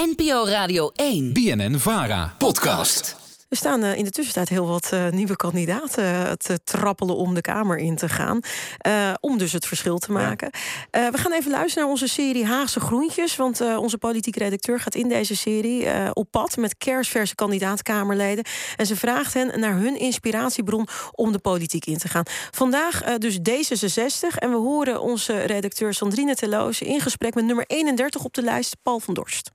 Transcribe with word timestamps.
NPO 0.00 0.46
Radio 0.46 0.90
1. 0.94 1.32
BNN 1.32 1.78
Vara. 1.78 2.34
Podcast. 2.38 3.16
Er 3.48 3.56
staan 3.56 3.84
uh, 3.84 3.96
in 3.96 4.04
de 4.04 4.10
tussentijd 4.10 4.48
heel 4.48 4.66
wat 4.66 4.90
uh, 4.94 5.08
nieuwe 5.08 5.36
kandidaten 5.36 6.38
te 6.38 6.60
trappelen 6.64 7.16
om 7.16 7.34
de 7.34 7.40
Kamer 7.40 7.78
in 7.78 7.96
te 7.96 8.08
gaan. 8.08 8.40
Uh, 8.86 9.12
om 9.20 9.38
dus 9.38 9.52
het 9.52 9.66
verschil 9.66 9.98
te 9.98 10.12
maken. 10.12 10.50
we 10.90 11.18
gaan 11.18 11.32
even 11.32 11.50
luisteren 11.50 11.82
naar 11.82 11.92
onze 11.92 12.08
serie 12.08 12.46
Haagse 12.46 12.80
Groentjes. 12.80 13.36
Want 13.36 13.60
onze 13.60 13.98
politieke 13.98 14.38
redacteur 14.38 14.80
gaat 14.80 14.94
in 14.94 15.08
deze 15.08 15.36
serie 15.36 16.14
op 16.14 16.30
pad 16.30 16.56
met 16.56 16.76
kerstverse 16.78 17.34
kandidaat-Kamerleden. 17.34 18.44
En 18.76 18.86
ze 18.86 18.96
vraagt 18.96 19.34
hen 19.34 19.60
naar 19.60 19.74
hun 19.74 19.98
inspiratiebron 19.98 20.86
om 21.12 21.32
de 21.32 21.38
politiek 21.38 21.86
in 21.86 21.98
te 21.98 22.08
gaan. 22.08 22.24
Vandaag 22.50 23.02
dus 23.18 23.38
D66. 23.38 24.38
En 24.38 24.50
we 24.50 24.56
horen 24.56 25.00
onze 25.00 25.38
redacteur 25.38 25.94
Sandrine 25.94 26.34
Teloos 26.34 26.82
in 26.82 27.00
gesprek 27.00 27.34
met 27.34 27.44
nummer 27.44 27.64
31 27.66 28.24
op 28.24 28.34
de 28.34 28.42
lijst, 28.42 28.76
Paul 28.82 29.00
van 29.00 29.14
Dorst. 29.14 29.50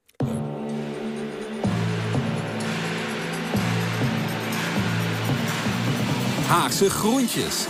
Haagse 6.48 6.90
Groentjes. 6.90 7.66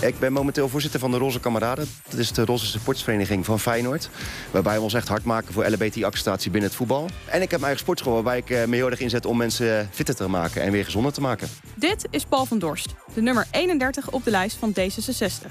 Ik 0.00 0.18
ben 0.18 0.32
momenteel 0.32 0.68
voorzitter 0.68 1.00
van 1.00 1.10
de 1.10 1.18
Roze 1.18 1.40
Kameraden. 1.40 1.88
Dat 2.08 2.18
is 2.18 2.32
de 2.32 2.44
Roze 2.44 2.66
Sportsvereniging 2.66 3.44
van 3.44 3.60
Feyenoord. 3.60 4.10
Waarbij 4.50 4.76
we 4.76 4.80
ons 4.80 4.94
echt 4.94 5.08
hard 5.08 5.24
maken 5.24 5.52
voor 5.52 5.66
LBT-acceptatie 5.66 6.50
binnen 6.50 6.68
het 6.68 6.78
voetbal. 6.78 7.08
En 7.24 7.42
ik 7.42 7.50
heb 7.50 7.50
mijn 7.50 7.62
eigen 7.62 7.80
sportschool 7.80 8.12
waarbij 8.12 8.38
ik 8.38 8.48
me 8.48 8.76
heel 8.76 8.90
erg 8.90 9.00
inzet 9.00 9.26
om 9.26 9.36
mensen 9.36 9.88
fitter 9.92 10.14
te 10.14 10.28
maken 10.28 10.62
en 10.62 10.72
weer 10.72 10.84
gezonder 10.84 11.12
te 11.12 11.20
maken. 11.20 11.48
Dit 11.74 12.06
is 12.10 12.24
Paul 12.24 12.44
van 12.44 12.58
Dorst, 12.58 12.94
de 13.14 13.22
nummer 13.22 13.46
31 13.50 14.10
op 14.10 14.24
de 14.24 14.30
lijst 14.30 14.56
van 14.56 14.70
D66. 14.70 15.50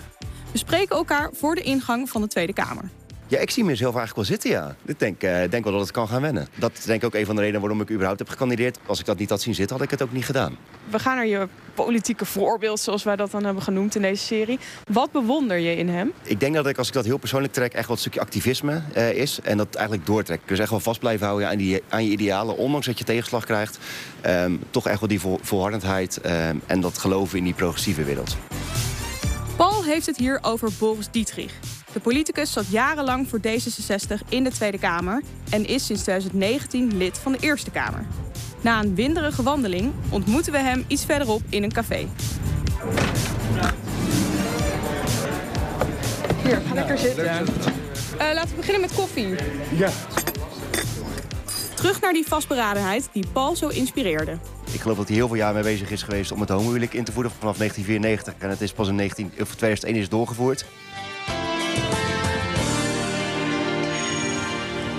We 0.52 0.58
spreken 0.58 0.96
elkaar 0.96 1.30
voor 1.34 1.56
de 1.56 1.62
ingang 1.62 2.10
van 2.10 2.22
de 2.22 2.28
Tweede 2.28 2.54
Kamer. 2.54 2.90
Ja, 3.28 3.40
ik 3.40 3.50
zie 3.50 3.64
mezelf 3.64 3.96
eigenlijk 3.96 4.28
wel 4.28 4.38
zitten, 4.38 4.50
ja. 4.50 4.76
Ik 4.86 5.00
denk, 5.00 5.24
uh, 5.24 5.50
denk 5.50 5.64
wel 5.64 5.74
dat 5.74 5.82
het 5.82 5.92
kan 5.92 6.08
gaan 6.08 6.22
wennen. 6.22 6.48
Dat 6.56 6.72
is 6.78 6.84
denk 6.84 7.02
ik 7.02 7.08
ook 7.08 7.14
een 7.14 7.26
van 7.26 7.36
de 7.36 7.42
redenen 7.42 7.62
waarom 7.62 7.82
ik 7.82 7.92
überhaupt 7.92 8.20
heb 8.20 8.30
gekandideerd. 8.30 8.78
Als 8.86 9.00
ik 9.00 9.06
dat 9.06 9.18
niet 9.18 9.30
had 9.30 9.42
zien 9.42 9.56
zitten, 9.56 9.76
had 9.76 9.86
ik 9.86 9.92
het 9.92 10.02
ook 10.02 10.12
niet 10.12 10.26
gedaan. 10.26 10.58
We 10.90 11.00
gaan 11.00 11.16
naar 11.16 11.28
je 11.28 11.48
politieke 11.74 12.26
voorbeeld, 12.26 12.80
zoals 12.80 13.04
wij 13.04 13.16
dat 13.16 13.32
dan 13.32 13.44
hebben 13.44 13.64
genoemd 13.64 13.96
in 13.96 14.02
deze 14.02 14.24
serie. 14.24 14.60
Wat 14.92 15.12
bewonder 15.12 15.58
je 15.58 15.76
in 15.76 15.90
hem? 15.90 16.14
Ik 16.24 16.40
denk 16.40 16.56
dat 16.56 16.68
ik, 16.68 16.78
als 16.78 16.88
ik 16.88 16.94
dat 16.94 17.06
heel 17.06 17.18
persoonlijk 17.18 17.54
trek, 17.54 17.74
echt 17.74 17.88
wat 17.88 17.96
een 17.96 18.02
stukje 18.02 18.20
activisme 18.20 18.82
uh, 18.98 19.12
is. 19.12 19.40
En 19.44 19.58
dat 19.58 19.76
eigenlijk 19.76 20.06
doortrek. 20.06 20.42
Dus 20.46 20.60
echt 20.60 20.70
wel 20.70 20.80
vast 20.80 21.00
blijven 21.00 21.28
houden 21.28 21.50
aan, 21.50 21.58
die, 21.58 21.82
aan 21.90 22.06
je 22.06 22.12
idealen, 22.12 22.58
ondanks 22.58 22.86
dat 22.86 22.98
je 22.98 23.04
tegenslag 23.04 23.46
krijgt. 23.46 23.78
Um, 24.26 24.60
toch 24.70 24.88
echt 24.88 25.00
wel 25.00 25.10
die 25.10 25.20
vol, 25.20 25.40
volhardendheid 25.42 26.20
um, 26.26 26.62
en 26.66 26.82
dat 26.82 26.98
geloven 26.98 27.38
in 27.38 27.44
die 27.44 27.54
progressieve 27.54 28.04
wereld. 28.04 28.38
Paul 29.56 29.84
heeft 29.84 30.06
het 30.06 30.18
hier 30.18 30.40
over 30.42 30.70
Boris 30.80 31.08
Dietrich. 31.12 31.54
De 31.96 32.02
politicus 32.02 32.52
zat 32.52 32.68
jarenlang 32.68 33.30
voor 33.30 33.40
D66 33.40 34.30
in 34.30 34.44
de 34.44 34.52
Tweede 34.52 34.78
Kamer 34.78 35.24
en 35.50 35.66
is 35.66 35.86
sinds 35.86 36.02
2019 36.02 36.98
lid 36.98 37.18
van 37.18 37.32
de 37.32 37.38
Eerste 37.42 37.72
Kamer. 37.72 38.06
Na 38.62 38.84
een 38.84 38.96
winderige 38.96 39.44
wandeling 39.44 39.94
ontmoeten 40.10 40.52
we 40.52 40.58
hem 40.58 40.86
iets 40.88 41.06
verderop 41.06 41.42
in 41.50 41.64
een 41.64 41.72
café. 41.72 42.08
Hier, 46.44 46.62
ga 46.68 46.74
lekker 46.74 46.98
zitten. 46.98 47.26
Uh, 47.26 47.42
laten 48.18 48.50
we 48.50 48.56
beginnen 48.56 48.82
met 48.82 48.94
koffie. 48.94 49.36
Ja. 49.78 49.90
Terug 51.76 52.02
naar 52.02 52.14
die 52.14 52.28
vastberadenheid 52.28 53.10
die 53.12 53.26
Paul 53.34 53.56
zo 53.56 53.68
inspireerde. 53.68 54.38
Ik 54.72 54.82
geloof 54.82 54.98
dat 54.98 55.08
hij 55.08 55.16
heel 55.16 55.28
veel 55.28 55.38
jaar 55.38 55.54
mee 55.54 55.64
bezig 55.64 55.92
is 55.92 56.04
geweest 56.04 56.32
om 56.32 56.40
het 56.40 56.50
homohuwelijk 56.50 56.94
in 56.94 57.04
te 57.04 57.12
voeren 57.12 57.32
vanaf 57.32 57.58
1994. 57.58 58.34
En 58.44 58.50
het 58.50 58.62
is 58.62 58.74
pas 58.74 58.88
in 58.88 58.96
19, 58.96 59.32
of 59.42 59.56
2001 59.56 59.96
is 59.96 60.10
doorgevoerd. 60.10 60.66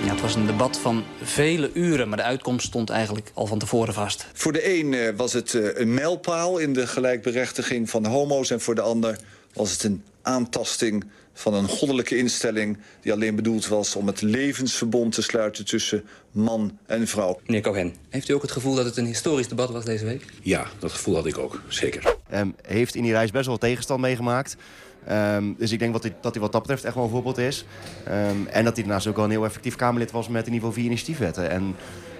Ja, 0.07 0.13
het 0.13 0.21
was 0.21 0.35
een 0.35 0.45
debat 0.45 0.77
van 0.77 1.03
vele 1.21 1.71
uren, 1.73 2.07
maar 2.07 2.17
de 2.17 2.23
uitkomst 2.23 2.65
stond 2.65 2.89
eigenlijk 2.89 3.31
al 3.33 3.45
van 3.45 3.59
tevoren 3.59 3.93
vast. 3.93 4.25
Voor 4.33 4.53
de 4.53 4.79
een 4.79 5.15
was 5.15 5.33
het 5.33 5.53
een 5.53 5.93
mijlpaal 5.93 6.57
in 6.57 6.73
de 6.73 6.87
gelijkberechtiging 6.87 7.89
van 7.89 8.05
homo's... 8.05 8.51
en 8.51 8.61
voor 8.61 8.75
de 8.75 8.81
ander 8.81 9.19
was 9.53 9.71
het 9.71 9.83
een 9.83 10.03
aantasting 10.21 11.05
van 11.33 11.53
een 11.53 11.67
goddelijke 11.67 12.17
instelling... 12.17 12.77
die 13.01 13.11
alleen 13.11 13.35
bedoeld 13.35 13.67
was 13.67 13.95
om 13.95 14.07
het 14.07 14.21
levensverbond 14.21 15.13
te 15.13 15.21
sluiten 15.21 15.65
tussen 15.65 16.03
man 16.31 16.77
en 16.85 17.07
vrouw. 17.07 17.39
Meneer 17.45 17.61
Cohen, 17.61 17.95
heeft 18.09 18.29
u 18.29 18.33
ook 18.33 18.41
het 18.41 18.51
gevoel 18.51 18.75
dat 18.75 18.85
het 18.85 18.97
een 18.97 19.05
historisch 19.05 19.47
debat 19.47 19.69
was 19.69 19.85
deze 19.85 20.05
week? 20.05 20.25
Ja, 20.41 20.67
dat 20.79 20.91
gevoel 20.91 21.15
had 21.15 21.25
ik 21.25 21.37
ook, 21.37 21.61
zeker. 21.67 22.15
Um, 22.33 22.55
heeft 22.61 22.95
in 22.95 23.03
die 23.03 23.11
reis 23.11 23.31
best 23.31 23.45
wel 23.45 23.57
tegenstand 23.57 24.01
meegemaakt... 24.01 24.55
Um, 25.11 25.55
dus 25.57 25.71
ik 25.71 25.79
denk 25.79 25.93
dat 25.93 26.03
hij, 26.03 26.15
dat 26.21 26.35
wat 26.35 26.51
dat 26.51 26.61
betreft 26.61 26.83
echt 26.83 26.95
wel 26.95 27.03
een 27.03 27.09
voorbeeld 27.09 27.37
is. 27.37 27.65
Um, 28.07 28.47
en 28.47 28.63
dat 28.63 28.75
hij 28.75 28.83
daarnaast 28.83 29.07
ook 29.07 29.15
wel 29.15 29.25
een 29.25 29.31
heel 29.31 29.45
effectief 29.45 29.75
Kamerlid 29.75 30.11
was 30.11 30.27
met 30.27 30.45
ieder 30.45 30.59
geval 30.59 30.73
vier 30.73 30.85
initiatiefwetten. 30.85 31.49
En 31.49 31.75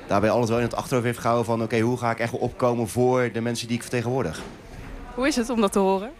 daarbij 0.08 0.30
alles 0.30 0.50
wel 0.50 0.58
in 0.58 0.64
het 0.64 0.76
achterhoofd 0.76 1.06
heeft 1.06 1.20
gehouden 1.20 1.46
van... 1.46 1.64
oké, 1.64 1.80
hoe 1.80 1.98
ga 1.98 2.12
ik 2.12 2.20
echt 2.20 2.34
opkomen 2.34 2.88
voor 2.88 3.30
de 3.34 3.42
mensen 3.42 3.68
die 3.68 3.76
ik 3.76 3.82
vertegenwoordig. 3.82 4.42
Hoe 5.16 5.28
is 5.28 5.36
het 5.36 5.50
om 5.50 5.62
dat 5.62 5.72
te 5.72 5.80
horen? 5.80 6.12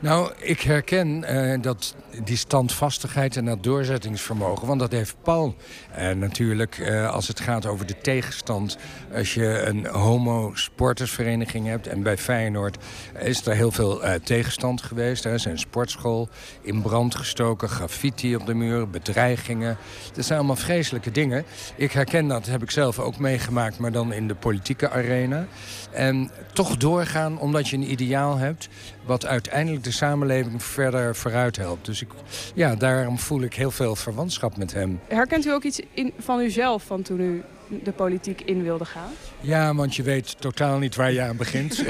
Nou, 0.00 0.32
ik 0.38 0.60
herken 0.60 1.24
uh, 1.30 1.62
dat, 1.62 1.94
die 2.24 2.36
standvastigheid 2.36 3.36
en 3.36 3.44
dat 3.44 3.62
doorzettingsvermogen. 3.62 4.66
Want 4.66 4.80
dat 4.80 4.92
heeft 4.92 5.16
Paul 5.22 5.56
uh, 5.98 6.10
natuurlijk 6.10 6.78
uh, 6.78 7.10
als 7.10 7.28
het 7.28 7.40
gaat 7.40 7.66
over 7.66 7.86
de 7.86 7.98
tegenstand. 7.98 8.76
Als 9.14 9.34
je 9.34 9.62
een 9.62 9.86
homo-sportersvereniging 9.86 11.66
hebt. 11.66 11.86
En 11.86 12.02
bij 12.02 12.18
Feyenoord 12.18 12.76
is 13.18 13.46
er 13.46 13.54
heel 13.54 13.70
veel 13.70 14.00
tegenstand 14.24 14.82
geweest. 14.82 15.24
Er 15.24 15.32
is 15.32 15.44
een 15.44 15.58
sportschool 15.58 16.28
in 16.62 16.82
brand 16.82 17.14
gestoken. 17.14 17.68
Graffiti 17.68 18.36
op 18.36 18.46
de 18.46 18.54
muren, 18.54 18.90
bedreigingen. 18.90 19.76
Dat 20.14 20.24
zijn 20.24 20.38
allemaal 20.38 20.56
vreselijke 20.56 21.10
dingen. 21.10 21.44
Ik 21.76 21.92
herken 21.92 22.28
dat, 22.28 22.46
heb 22.46 22.62
ik 22.62 22.70
zelf 22.70 22.98
ook 22.98 23.18
meegemaakt. 23.18 23.78
Maar 23.78 23.92
dan 23.92 24.12
in 24.12 24.28
de 24.28 24.34
politieke 24.34 24.90
arena. 24.90 25.46
En 25.90 26.30
toch 26.52 26.76
doorgaan 26.76 27.38
omdat 27.38 27.68
je 27.68 27.76
een 27.76 27.90
ideaal 27.90 28.36
hebt. 28.36 28.68
Wat 29.04 29.26
uiteindelijk 29.26 29.84
de 29.88 29.94
samenleving 29.94 30.62
verder 30.62 31.16
vooruit 31.16 31.56
helpt. 31.56 31.86
Dus 31.86 32.02
ik, 32.02 32.08
ja, 32.54 32.74
daarom 32.74 33.18
voel 33.18 33.42
ik 33.42 33.54
heel 33.54 33.70
veel 33.70 33.96
verwantschap 33.96 34.56
met 34.56 34.72
hem. 34.72 35.00
Herkent 35.08 35.46
u 35.46 35.50
ook 35.50 35.62
iets 35.62 35.80
in, 35.92 36.12
van 36.18 36.40
uzelf 36.40 36.82
van 36.82 37.02
toen 37.02 37.20
u 37.20 37.42
de 37.82 37.92
politiek 37.92 38.40
in 38.40 38.62
wilde 38.62 38.84
gaan? 38.84 39.10
Ja, 39.40 39.74
want 39.74 39.96
je 39.96 40.02
weet 40.02 40.40
totaal 40.40 40.78
niet 40.78 40.96
waar 40.96 41.12
je 41.12 41.20
aan 41.20 41.36
begint. 41.36 41.74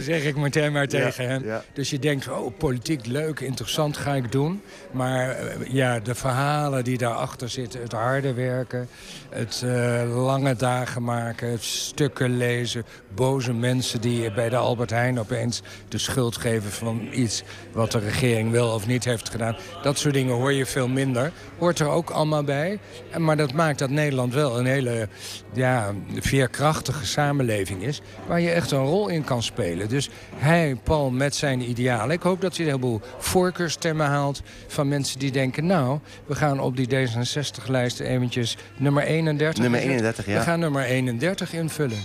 zeg 0.00 0.24
ik 0.24 0.36
meteen 0.36 0.72
maar 0.72 0.88
tegen 0.88 1.24
ja, 1.24 1.30
hem. 1.30 1.44
ja. 1.44 1.64
Dus 1.72 1.90
je 1.90 1.98
denkt, 1.98 2.28
oh, 2.28 2.58
politiek 2.58 3.06
leuk, 3.06 3.40
interessant, 3.40 3.96
ga 3.96 4.14
ik 4.14 4.32
doen. 4.32 4.62
Maar 4.90 5.28
uh, 5.28 5.72
ja, 5.72 6.00
de 6.00 6.14
verhalen 6.14 6.84
die 6.84 6.98
daarachter 6.98 7.48
zitten, 7.48 7.80
het 7.80 7.92
harde 7.92 8.34
werken... 8.34 8.88
het 9.30 9.62
uh, 9.64 10.24
lange 10.24 10.56
dagen 10.56 11.02
maken, 11.02 11.50
het 11.50 11.64
stukken 11.64 12.36
lezen... 12.36 12.84
boze 13.14 13.52
mensen 13.52 14.00
die 14.00 14.32
bij 14.32 14.48
de 14.48 14.56
Albert 14.56 14.90
Heijn 14.90 15.18
opeens 15.18 15.62
de 15.88 15.98
schuld 15.98 16.36
geven... 16.36 16.70
van 16.70 17.08
iets 17.12 17.42
wat 17.72 17.92
de 17.92 17.98
regering 17.98 18.50
wel 18.50 18.74
of 18.74 18.86
niet 18.86 19.04
heeft 19.04 19.28
gedaan. 19.28 19.56
Dat 19.82 19.98
soort 19.98 20.14
dingen 20.14 20.34
hoor 20.34 20.52
je 20.52 20.66
veel 20.66 20.88
minder. 20.88 21.32
Hoort 21.58 21.78
er 21.78 21.88
ook 21.88 22.10
allemaal 22.10 22.44
bij. 22.44 22.78
Maar 23.16 23.36
dat 23.36 23.52
maakt 23.52 23.78
dat 23.78 23.90
Nederland 23.90 24.34
wel 24.34 24.47
een 24.56 24.66
hele 24.66 25.08
ja, 25.52 25.92
veerkrachtige 26.18 27.06
samenleving 27.06 27.82
is... 27.82 28.00
waar 28.26 28.40
je 28.40 28.50
echt 28.50 28.70
een 28.70 28.84
rol 28.84 29.08
in 29.08 29.24
kan 29.24 29.42
spelen. 29.42 29.88
Dus 29.88 30.10
hij, 30.36 30.76
Paul, 30.82 31.10
met 31.10 31.34
zijn 31.34 31.70
idealen. 31.70 32.10
Ik 32.10 32.22
hoop 32.22 32.40
dat 32.40 32.56
hij 32.56 32.66
een 32.66 32.70
heleboel 32.70 33.00
voorkeurstemmen 33.18 34.06
haalt 34.06 34.42
van 34.66 34.88
mensen 34.88 35.18
die 35.18 35.30
denken... 35.30 35.66
nou, 35.66 35.98
we 36.26 36.34
gaan 36.34 36.60
op 36.60 36.76
die 36.76 36.88
D66-lijst 36.88 38.00
eventjes 38.00 38.56
nummer 38.76 39.02
31... 39.02 39.62
Nummer 39.62 39.80
31, 39.80 40.26
ja. 40.26 40.38
We 40.38 40.40
gaan 40.40 40.60
nummer 40.60 40.82
31 40.82 41.52
invullen. 41.52 41.98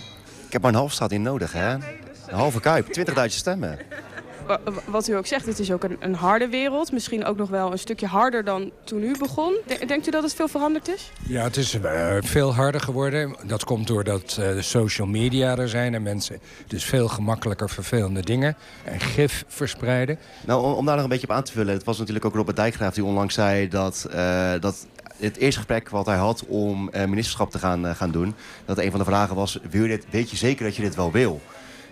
Ik 0.46 0.54
heb 0.54 0.62
maar 0.62 0.72
een 0.72 0.78
half 0.78 0.92
stad 0.92 1.12
in 1.12 1.22
nodig, 1.22 1.54
hè? 1.54 1.74
Een 1.74 2.40
halve 2.40 2.60
kuip, 2.60 2.88
20.000 2.88 3.26
stemmen 3.26 3.80
wat 4.86 5.08
u 5.08 5.16
ook 5.16 5.26
zegt, 5.26 5.46
het 5.46 5.60
is 5.60 5.72
ook 5.72 5.84
een, 5.84 5.98
een, 6.00 6.16
harde 6.16 6.48
wereld. 6.48 6.92
Misschien 6.92 7.26
ook 7.26 7.38
nog 7.38 7.50
wel 7.50 7.72
een 7.72 7.80
stukje 7.80 8.08
harder 8.08 8.44
dan 8.44 8.72
toen 8.84 9.04
u 9.04 9.18
begon. 9.18 9.58
Denkt 9.88 10.08
u 10.08 10.12
dat 10.12 10.24
het 10.24 10.34
veel 10.34 10.48
veranderd 10.48 10.88
is? 10.88 11.12
Ja, 11.28 11.44
het 11.44 11.58
is 11.58 11.76
uh, 11.76 12.18
veel 12.20 12.54
harder 12.54 12.82
geworden. 12.82 13.36
Dat 13.46 13.64
komt 13.64 13.88
doordat 13.88 14.38
uh, 14.40 14.48
de 14.48 14.62
social 14.62 15.08
media 15.08 15.58
er 15.58 15.70
zijn... 15.70 15.94
en 15.94 16.02
mensen 16.02 16.40
dus 16.68 16.84
veel 16.84 17.08
gemakkelijker 17.08 17.70
vervelende 17.70 18.22
dingen 18.22 18.56
en 18.84 19.00
gif 19.00 19.44
verspreiden. 19.48 20.20
Nou, 20.46 20.64
om, 20.64 20.74
om 20.74 20.86
daar 20.86 20.96
nog 20.96 21.04
een 21.04 21.10
beetje 21.10 21.28
op 21.28 21.34
aan 21.34 21.44
te 21.44 21.52
vullen... 21.52 21.74
het 21.74 21.84
was 21.84 21.98
natuurlijk 21.98 22.26
ook 22.26 22.36
Robert 22.36 22.58
Dijkgraaf 22.58 22.94
die 22.94 23.04
onlangs 23.04 23.34
zei 23.34 23.68
dat... 23.68 24.08
Uh, 24.14 24.52
dat 24.60 24.88
het 25.18 25.38
eerste 25.38 25.60
gesprek 25.60 25.90
wat 25.90 26.06
hij 26.06 26.18
had 26.18 26.46
om 26.48 26.90
ministerschap 26.92 27.52
te 27.52 27.60
gaan, 27.60 27.96
gaan 27.96 28.12
doen... 28.12 28.36
dat 28.66 28.78
een 28.78 28.90
van 28.90 29.00
de 29.00 29.06
vragen 29.06 29.36
was, 29.36 29.60
wil 29.70 29.82
je 29.82 29.88
dit, 29.88 30.06
weet 30.10 30.30
je 30.30 30.38
zeker 30.38 30.66
dat 30.66 30.76
je 30.76 30.82
dit 30.82 30.96
wel 30.96 31.12
wil? 31.12 31.42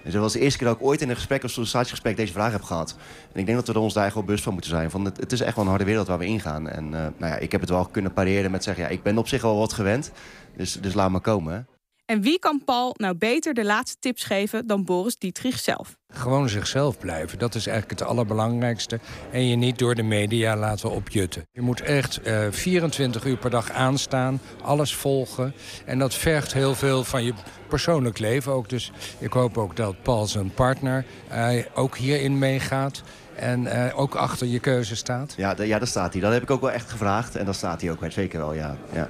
Dus 0.03 0.13
dat 0.13 0.21
was 0.21 0.33
de 0.33 0.39
eerste 0.39 0.57
keer 0.57 0.67
dat 0.67 0.75
ik 0.75 0.83
ooit 0.83 1.01
in 1.01 1.09
een 1.09 1.15
gesprek, 1.15 1.43
een 1.43 1.49
sollicitatiegesprek, 1.49 2.15
deze 2.15 2.33
vraag 2.33 2.51
heb 2.51 2.61
gehad. 2.61 2.95
En 3.33 3.39
ik 3.39 3.45
denk 3.45 3.65
dat 3.65 3.75
we 3.75 3.79
ons 3.79 3.93
daar 3.93 4.11
wel 4.13 4.23
bewust 4.23 4.43
van 4.43 4.53
moeten 4.53 4.71
zijn. 4.71 4.91
Van 4.91 5.05
het, 5.05 5.17
het, 5.17 5.31
is 5.31 5.41
echt 5.41 5.55
wel 5.55 5.63
een 5.63 5.69
harde 5.69 5.85
wereld 5.85 6.07
waar 6.07 6.17
we 6.17 6.25
ingaan. 6.25 6.69
En 6.69 6.85
uh, 6.85 6.91
nou 6.91 7.11
ja, 7.31 7.35
ik 7.35 7.51
heb 7.51 7.61
het 7.61 7.69
wel 7.69 7.85
kunnen 7.85 8.13
pareren 8.13 8.51
met 8.51 8.63
zeggen, 8.63 8.83
ja, 8.83 8.89
ik 8.89 9.03
ben 9.03 9.17
op 9.17 9.27
zich 9.27 9.41
wel 9.41 9.57
wat 9.57 9.73
gewend. 9.73 10.11
Dus, 10.57 10.73
dus 10.73 10.93
laat 10.93 11.09
maar 11.09 11.21
komen. 11.21 11.67
En 12.11 12.21
wie 12.21 12.39
kan 12.39 12.61
Paul 12.65 12.93
nou 12.97 13.15
beter 13.15 13.53
de 13.53 13.65
laatste 13.65 13.97
tips 13.99 14.23
geven 14.23 14.67
dan 14.67 14.83
Boris 14.83 15.17
Dietrich 15.17 15.59
zelf? 15.59 15.97
Gewoon 16.07 16.49
zichzelf 16.49 16.97
blijven. 16.99 17.39
Dat 17.39 17.55
is 17.55 17.67
eigenlijk 17.67 17.99
het 17.99 18.09
allerbelangrijkste. 18.09 18.99
En 19.31 19.47
je 19.47 19.55
niet 19.55 19.79
door 19.79 19.95
de 19.95 20.03
media 20.03 20.55
laten 20.55 20.91
opjutten. 20.91 21.47
Je 21.51 21.61
moet 21.61 21.81
echt 21.81 22.27
uh, 22.27 22.47
24 22.49 23.25
uur 23.25 23.37
per 23.37 23.49
dag 23.49 23.71
aanstaan, 23.71 24.41
alles 24.61 24.95
volgen. 24.95 25.53
En 25.85 25.99
dat 25.99 26.13
vergt 26.13 26.53
heel 26.53 26.75
veel 26.75 27.03
van 27.03 27.23
je 27.23 27.33
persoonlijk 27.67 28.19
leven 28.19 28.51
ook. 28.51 28.69
Dus 28.69 28.91
ik 29.17 29.33
hoop 29.33 29.57
ook 29.57 29.75
dat 29.75 30.01
Paul 30.01 30.27
zijn 30.27 30.53
partner 30.53 31.05
uh, 31.31 31.63
ook 31.73 31.97
hierin 31.97 32.37
meegaat. 32.37 33.01
En 33.35 33.63
uh, 33.63 33.99
ook 33.99 34.15
achter 34.15 34.47
je 34.47 34.59
keuze 34.59 34.95
staat. 34.95 35.33
Ja, 35.37 35.55
ja, 35.57 35.77
daar 35.77 35.87
staat 35.87 36.13
hij. 36.13 36.21
Dat 36.21 36.33
heb 36.33 36.41
ik 36.41 36.51
ook 36.51 36.61
wel 36.61 36.71
echt 36.71 36.89
gevraagd. 36.89 37.35
En 37.35 37.45
dat 37.45 37.55
staat 37.55 37.81
hij 37.81 37.91
ook 37.91 37.99
zeker 38.09 38.39
wel, 38.39 38.53
ja. 38.53 38.77
ja. 38.93 39.09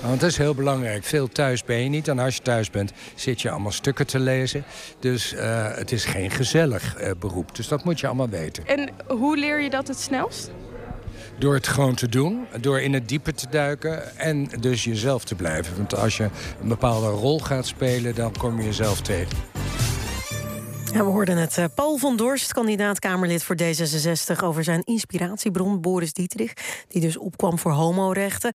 Want 0.00 0.20
dat 0.20 0.30
is 0.30 0.36
heel 0.36 0.54
belangrijk. 0.54 1.04
Veel 1.04 1.28
thuis 1.28 1.64
ben 1.64 1.76
je 1.76 1.88
niet. 1.88 2.08
En 2.08 2.18
als 2.18 2.36
je 2.36 2.42
thuis 2.42 2.70
bent, 2.70 2.92
zit 3.14 3.42
je 3.42 3.50
allemaal 3.50 3.72
stukken 3.72 4.06
te 4.06 4.18
lezen. 4.18 4.64
Dus 5.00 5.32
uh, 5.32 5.74
het 5.74 5.92
is 5.92 6.04
geen 6.04 6.30
gezellig 6.30 7.00
uh, 7.00 7.10
beroep. 7.18 7.56
Dus 7.56 7.68
dat 7.68 7.84
moet 7.84 8.00
je 8.00 8.06
allemaal 8.06 8.28
weten. 8.28 8.66
En 8.66 8.90
hoe 9.06 9.36
leer 9.36 9.60
je 9.60 9.70
dat 9.70 9.88
het 9.88 9.98
snelst? 9.98 10.50
Door 11.38 11.54
het 11.54 11.68
gewoon 11.68 11.94
te 11.94 12.08
doen, 12.08 12.46
door 12.60 12.80
in 12.80 12.92
het 12.92 13.08
diepe 13.08 13.32
te 13.32 13.46
duiken 13.50 14.16
en 14.16 14.48
dus 14.60 14.84
jezelf 14.84 15.24
te 15.24 15.34
blijven. 15.34 15.76
Want 15.76 15.94
als 15.94 16.16
je 16.16 16.28
een 16.60 16.68
bepaalde 16.68 17.08
rol 17.08 17.40
gaat 17.40 17.66
spelen, 17.66 18.14
dan 18.14 18.32
kom 18.38 18.58
je 18.58 18.64
jezelf 18.64 19.00
tegen. 19.00 19.38
Ja, 20.92 21.04
we 21.04 21.10
hoorden 21.10 21.36
het. 21.36 21.58
Paul 21.74 21.96
van 21.96 22.16
Dorst, 22.16 22.52
kandidaat 22.52 22.98
Kamerlid 22.98 23.42
voor 23.42 23.56
D66... 23.62 24.44
over 24.44 24.64
zijn 24.64 24.82
inspiratiebron 24.84 25.80
Boris 25.80 26.12
Dietrich... 26.12 26.52
die 26.88 27.00
dus 27.00 27.16
opkwam 27.16 27.58
voor 27.58 27.72
homorechten. 27.72 28.52